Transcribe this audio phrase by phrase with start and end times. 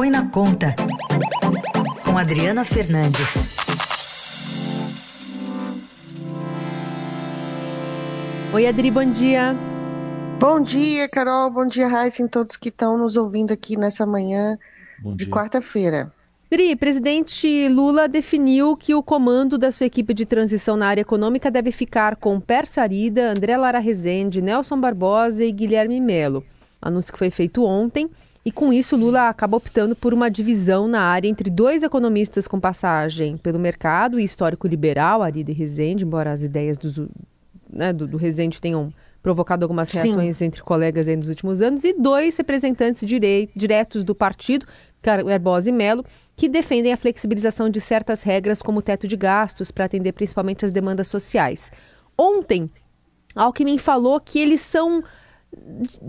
[0.00, 0.74] Põe na Conta,
[2.06, 3.58] com Adriana Fernandes.
[8.54, 9.54] Oi, Adri, bom dia.
[10.38, 11.50] Bom dia, Carol.
[11.50, 14.56] Bom dia, Raíssa, e todos que estão nos ouvindo aqui nessa manhã
[15.04, 16.10] de quarta-feira.
[16.50, 21.50] Dri, presidente Lula definiu que o comando da sua equipe de transição na área econômica
[21.50, 26.42] deve ficar com Pércio Arida, André Lara Rezende, Nelson Barbosa e Guilherme Melo.
[26.80, 28.08] Anúncio que foi feito ontem.
[28.44, 32.58] E com isso, Lula acaba optando por uma divisão na área entre dois economistas com
[32.58, 36.98] passagem pelo mercado e histórico liberal, Arida e Rezende, embora as ideias dos,
[37.70, 40.46] né, do, do Rezende tenham provocado algumas reações Sim.
[40.46, 44.66] entre colegas nos últimos anos, e dois representantes diretos do partido,
[45.02, 46.04] Barbosa e Melo,
[46.34, 50.64] que defendem a flexibilização de certas regras, como o teto de gastos, para atender principalmente
[50.64, 51.70] as demandas sociais.
[52.16, 52.70] Ontem,
[53.34, 55.02] Alckmin falou que eles são.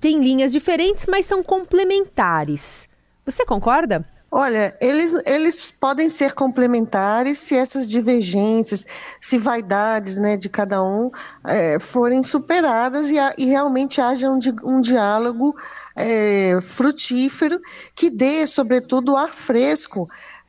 [0.00, 2.88] Têm linhas diferentes, mas são complementares.
[3.24, 4.04] Você concorda?
[4.30, 8.84] Olha, eles, eles podem ser complementares se essas divergências,
[9.20, 11.10] se vaidades né, de cada um
[11.44, 15.54] é, forem superadas e, e realmente haja um, um diálogo
[15.94, 17.58] é, frutífero
[17.94, 20.06] que dê, sobretudo, ar fresco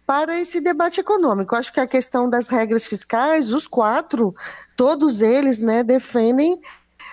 [0.08, 1.56] para esse debate econômico.
[1.56, 4.33] Acho que a questão das regras fiscais, os quatro,
[4.76, 6.59] todos eles né, defendem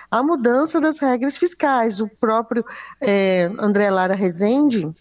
[0.09, 1.99] a mudança das regras fiscais.
[1.99, 2.63] O próprio
[3.01, 4.93] é, André Lara Rezende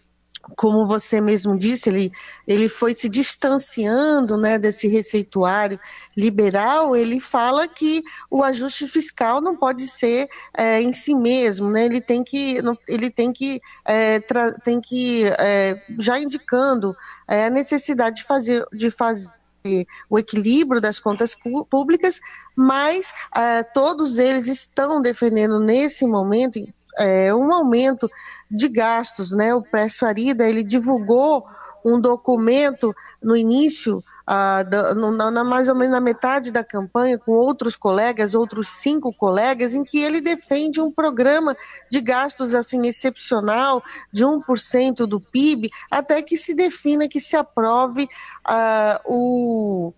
[0.57, 2.13] como você mesmo disse, ele,
[2.47, 5.79] ele foi se distanciando né, desse receituário
[6.17, 11.87] liberal, ele fala que o ajuste fiscal não pode ser é, em si mesmo, né,
[11.87, 14.21] ele tem que, ele tem que, é,
[14.63, 16.95] tem que é, já indicando
[17.29, 19.33] é, a necessidade de fazer, de fazer
[20.11, 21.35] o equilíbrio das contas
[21.71, 22.21] públicas,
[22.55, 26.61] mas é, todos eles estão defendendo nesse momento
[26.99, 28.09] é, um aumento
[28.51, 29.55] de gastos, né?
[29.55, 31.47] O Précio Arida, ele divulgou
[31.85, 34.65] um documento no início, ah,
[34.97, 39.75] no, na, mais ou menos na metade da campanha, com outros colegas, outros cinco colegas,
[39.75, 41.57] em que ele defende um programa
[41.91, 43.83] de gastos assim excepcional,
[44.13, 48.09] de 1% do PIB, até que se defina, que se aprove
[48.45, 49.93] ah, o,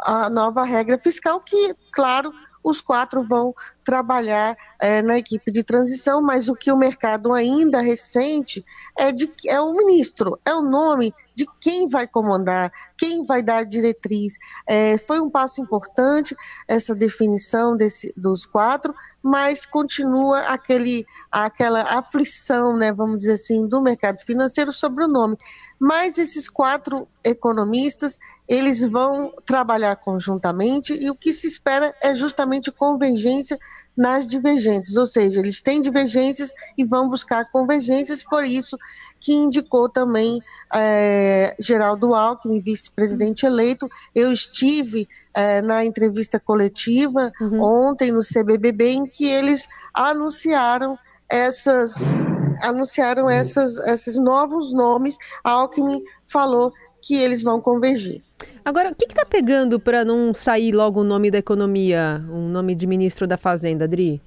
[0.00, 2.32] a nova regra fiscal, que, claro,
[2.62, 3.54] os quatro vão
[3.84, 8.64] trabalhar é, na equipe de transição, mas o que o mercado ainda recente
[8.96, 13.58] é, de, é o ministro, é o nome de quem vai comandar, quem vai dar
[13.58, 14.38] a diretriz.
[14.66, 16.36] É, foi um passo importante
[16.66, 18.94] essa definição desse, dos quatro,
[19.28, 25.36] mas continua aquele, aquela aflição, né, vamos dizer assim, do mercado financeiro sobre o nome.
[25.78, 28.18] Mas esses quatro economistas,
[28.48, 33.58] eles vão trabalhar conjuntamente e o que se espera é justamente convergência
[33.94, 38.78] nas divergências, ou seja, eles têm divergências e vão buscar convergências, por isso
[39.20, 40.40] que indicou também
[40.74, 43.88] é, Geraldo Alckmin, vice-presidente eleito.
[44.14, 47.62] Eu estive é, na entrevista coletiva uhum.
[47.62, 50.98] ontem no CBBB, em que eles anunciaram
[51.30, 52.14] essas
[52.62, 55.16] anunciaram essas, esses novos nomes.
[55.44, 58.20] A Alckmin falou que eles vão convergir.
[58.64, 62.74] Agora, o que está pegando para não sair logo o nome da economia, um nome
[62.74, 64.20] de ministro da Fazenda, Adri?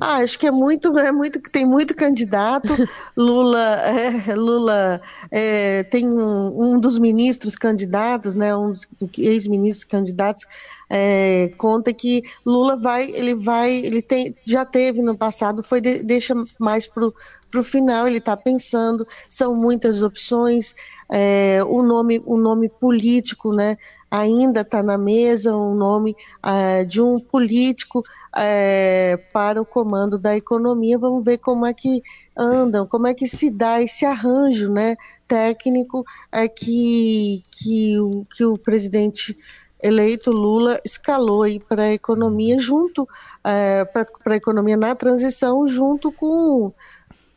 [0.00, 2.74] Ah, acho que é muito, é muito, tem muito candidato.
[3.16, 3.58] Lula,
[4.28, 8.86] é, Lula é, tem um, um, dos ministros candidatos, né, um dos
[9.18, 10.46] ex-ministros candidatos,
[10.90, 16.02] é, conta que Lula vai, ele vai, ele tem, já teve no passado, foi de,
[16.02, 17.14] deixa mais pro
[17.50, 20.74] para o final ele está pensando, são muitas opções,
[21.10, 23.76] é, o nome o nome político né,
[24.10, 28.02] ainda está na mesa, o um nome é, de um político
[28.36, 32.02] é, para o comando da economia, vamos ver como é que
[32.36, 38.44] andam, como é que se dá esse arranjo né, técnico é, que, que, o, que
[38.44, 39.36] o presidente
[39.82, 43.08] eleito Lula escalou para a economia junto
[43.44, 46.72] é, para a economia na transição junto com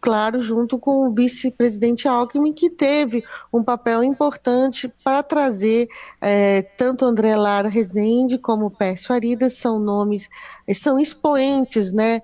[0.01, 3.23] claro, junto com o vice-presidente Alckmin, que teve
[3.53, 5.87] um papel importante para trazer
[6.19, 10.27] é, tanto André Lara Rezende como Pércio Aridas, são nomes,
[10.73, 12.19] são expoentes né,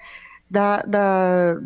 [0.50, 1.62] da, da,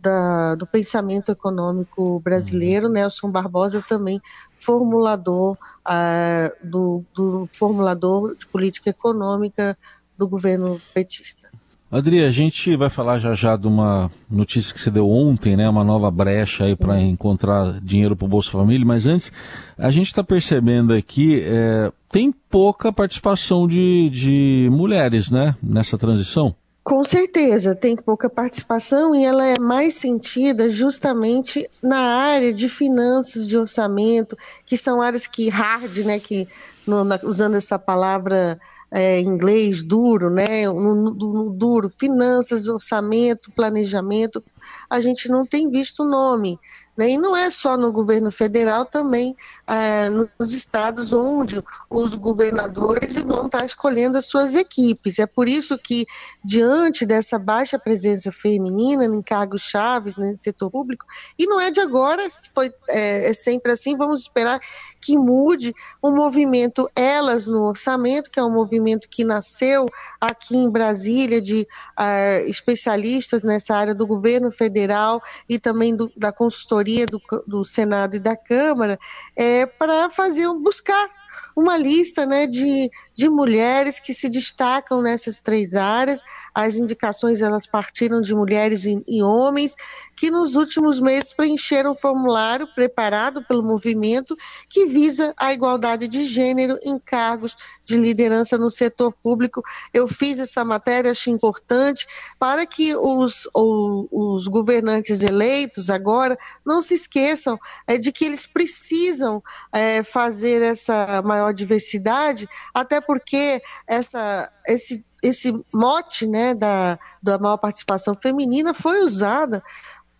[0.00, 2.86] da, do pensamento econômico brasileiro.
[2.86, 2.92] Uhum.
[2.92, 4.20] Nelson Barbosa também
[4.54, 5.56] formulador
[5.86, 9.76] uh, do, do formulador de política econômica
[10.16, 11.50] do governo petista.
[11.90, 15.68] Adri, a gente vai falar já já de uma notícia que você deu ontem, né?
[15.68, 19.32] Uma nova brecha aí para encontrar dinheiro para o Bolsa Família, mas antes,
[19.76, 25.56] a gente está percebendo aqui, é, tem pouca participação de, de mulheres, né?
[25.60, 26.54] Nessa transição.
[26.82, 33.46] Com certeza, tem pouca participação e ela é mais sentida justamente na área de finanças,
[33.46, 36.48] de orçamento, que são áreas que hard, né, que
[36.86, 38.58] no, na, usando essa palavra
[38.90, 44.42] é, em inglês duro, né, no, no, no duro, finanças, orçamento, planejamento,
[44.88, 46.58] a gente não tem visto o nome.
[47.00, 47.12] Né?
[47.12, 49.34] E não é só no governo federal, também
[49.66, 55.18] é, nos estados onde os governadores vão estar escolhendo as suas equipes.
[55.18, 56.04] É por isso que,
[56.44, 61.06] diante dessa baixa presença feminina em cargos chaves né, no setor público,
[61.38, 62.22] e não é de agora,
[62.54, 64.60] foi, é, é sempre assim, vamos esperar
[65.00, 69.86] que mude o movimento Elas no Orçamento, que é um movimento que nasceu
[70.20, 71.66] aqui em Brasília de
[71.98, 78.16] uh, especialistas nessa área do governo federal e também do, da consultoria do, do Senado
[78.16, 78.98] e da Câmara,
[79.36, 81.19] é, para fazer buscar
[81.56, 86.22] uma lista né, de, de mulheres que se destacam nessas três áreas.
[86.54, 89.76] As indicações elas partiram de mulheres e, e homens
[90.20, 94.36] que nos últimos meses preencheram um formulário preparado pelo movimento
[94.68, 97.56] que visa a igualdade de gênero em cargos
[97.86, 99.62] de liderança no setor público.
[99.94, 102.06] Eu fiz essa matéria, acho importante,
[102.38, 109.42] para que os, os, governantes eleitos agora não se esqueçam é, de que eles precisam
[109.72, 117.56] é, fazer essa maior diversidade, até porque essa, esse, esse mote né, da, da maior
[117.56, 119.62] participação feminina foi usada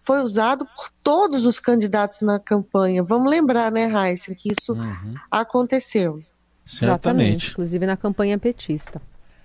[0.02, 3.04] foi usado por todos os candidatos na campanha.
[3.04, 5.14] Vamos lembrar, né, Raíssa, que isso uhum.
[5.30, 6.22] aconteceu.
[6.64, 7.50] Certamente.
[7.50, 9.00] Inclusive na campanha petista.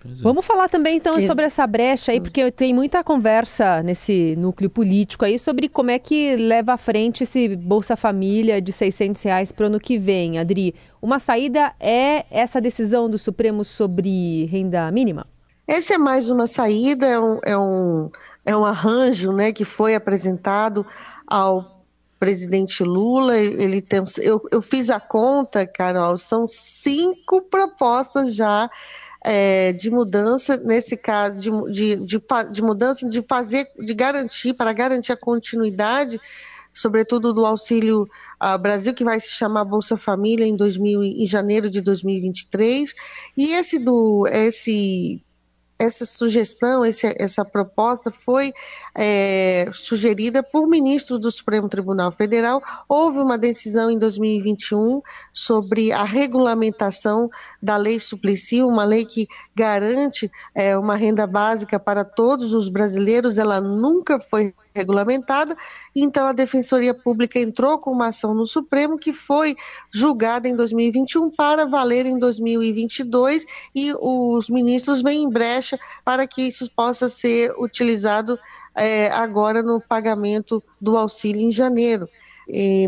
[0.05, 0.21] É.
[0.21, 5.25] Vamos falar também então sobre essa brecha aí, porque tem muita conversa nesse núcleo político
[5.25, 9.63] aí sobre como é que leva à frente esse Bolsa Família de 600 reais para
[9.63, 10.37] o ano que vem.
[10.37, 15.25] Adri, uma saída é essa decisão do Supremo sobre renda mínima?
[15.67, 18.11] Essa é mais uma saída, é um, é um,
[18.45, 20.85] é um arranjo né, que foi apresentado
[21.25, 21.83] ao
[22.19, 23.35] presidente Lula.
[23.35, 28.69] Ele tem, eu, eu fiz a conta, Carol, são cinco propostas já
[29.27, 34.71] é, de mudança, nesse caso, de, de, de, de mudança, de fazer, de garantir, para
[34.71, 36.19] garantir a continuidade
[36.75, 41.69] sobretudo do Auxílio uh, Brasil, que vai se chamar Bolsa Família em, 2000, em janeiro
[41.69, 42.93] de 2023,
[43.37, 45.23] e esse do esse
[45.85, 48.51] essa sugestão, esse, essa proposta foi
[48.93, 52.61] é, sugerida por ministros do Supremo Tribunal Federal.
[52.87, 55.01] Houve uma decisão em 2021
[55.33, 57.29] sobre a regulamentação
[57.61, 63.37] da lei Suplicy, uma lei que garante é, uma renda básica para todos os brasileiros.
[63.37, 65.55] Ela nunca foi regulamentada,
[65.95, 69.55] então a Defensoria Pública entrou com uma ação no Supremo que foi
[69.89, 76.47] julgada em 2021 para valer em 2022 e os ministros vêm em brecha para que
[76.47, 78.37] isso possa ser utilizado
[78.75, 82.07] é, agora no pagamento do auxílio em janeiro.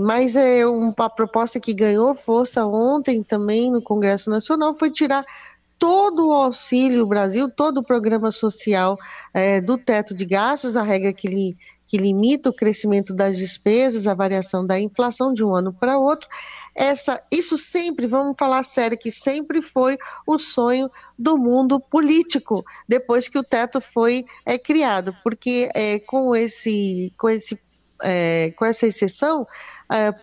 [0.03, 5.25] Mas é uma proposta que ganhou força ontem também no Congresso Nacional foi tirar
[5.79, 8.97] todo o auxílio Brasil, todo o programa social
[9.33, 11.57] é, do teto de gastos, a regra que, li,
[11.87, 16.27] que limita o crescimento das despesas, a variação da inflação de um ano para outro.
[16.75, 19.97] Essa, isso sempre, vamos falar sério, que sempre foi
[20.27, 26.35] o sonho do mundo político, depois que o teto foi é, criado, porque é, com,
[26.35, 27.57] esse, com esse
[28.03, 29.47] é, com essa exceção,
[29.89, 30.13] é, é,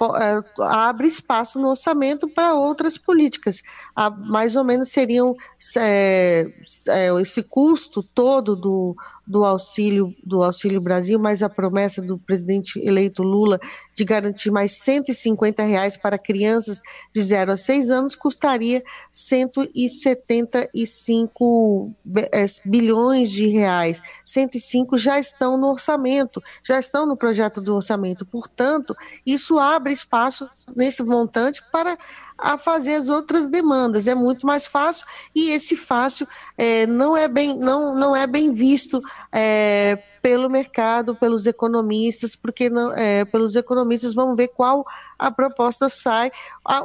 [0.61, 3.63] abre espaço no orçamento para outras políticas.
[3.97, 5.35] A, mais ou menos seriam
[5.79, 6.47] é,
[6.89, 8.95] é, esse custo todo do,
[9.27, 13.59] do auxílio do auxílio Brasil, mais a promessa do presidente eleito Lula
[13.95, 16.83] de garantir mais 150 reais para crianças
[17.15, 21.91] de 0 a 6 anos, custaria 175
[22.33, 24.03] é, bilhões de reais.
[24.25, 28.27] 105 já estão no orçamento, já estão no projeto do orçamento.
[28.27, 31.99] Portanto, isso abre espaço nesse montante para
[32.37, 34.07] a fazer as outras demandas.
[34.07, 36.27] É muito mais fácil e esse fácil
[36.59, 39.01] é, não é bem não, não é bem visto
[39.33, 44.85] é, pelo mercado, pelos economistas, porque não, é, pelos economistas vamos ver qual
[45.19, 46.31] a proposta sai.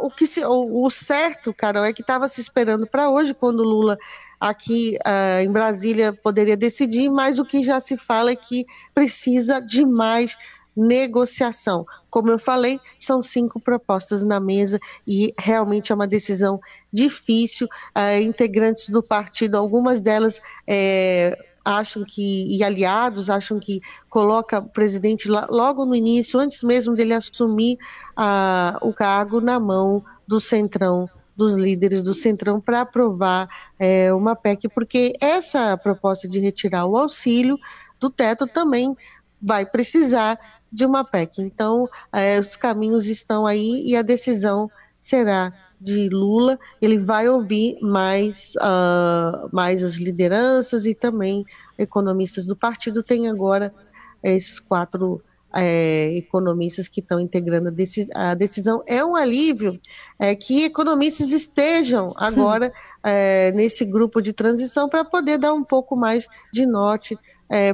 [0.01, 3.63] o que se, o, o certo, Carol, é que estava se esperando para hoje, quando
[3.63, 3.97] Lula
[4.39, 9.61] aqui uh, em Brasília poderia decidir, mas o que já se fala é que precisa
[9.61, 10.37] de mais
[10.75, 11.85] negociação.
[12.09, 16.59] Como eu falei, são cinco propostas na mesa e realmente é uma decisão
[16.91, 17.67] difícil.
[17.97, 24.69] Uh, integrantes do partido, algumas delas é, acham que, e aliados acham que coloca o
[24.69, 27.77] presidente logo no início, antes mesmo dele assumir
[28.17, 31.09] uh, o cargo, na mão do centrão
[31.39, 33.47] dos líderes do Centrão para aprovar
[33.79, 37.57] é, uma PEC, porque essa proposta de retirar o auxílio
[37.97, 38.93] do teto também
[39.41, 40.37] vai precisar
[40.71, 41.41] de uma PEC.
[41.41, 46.59] Então, é, os caminhos estão aí e a decisão será de Lula.
[46.81, 51.45] Ele vai ouvir mais, uh, mais as lideranças e também
[51.77, 53.01] economistas do partido.
[53.01, 53.73] Tem agora
[54.21, 55.21] esses quatro
[55.55, 57.69] é, economistas que estão integrando
[58.15, 58.83] a, decisão.
[58.85, 59.79] É um alívio
[60.19, 62.71] é, que economistas estejam agora
[63.03, 63.55] hum.
[63.55, 67.17] nesse grupo de transição para poder dar um pouco mais de norte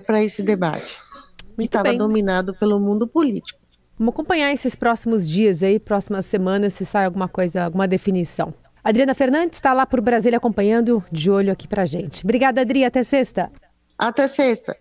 [0.06, 0.98] para esse debate,
[1.56, 3.60] que estava dominado pelo mundo político.
[3.98, 8.54] Vamos acompanhar esses próximos dias aí, próximas semanas, se sai alguma coisa, alguma definição.
[8.84, 12.24] Adriana Fernandes está lá por Brasília acompanhando, de olho aqui para gente.
[12.24, 12.84] Obrigada, Adri.
[12.84, 13.52] Até sexta.
[13.98, 14.78] Até sexta.